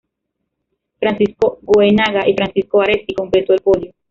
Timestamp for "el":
3.53-3.61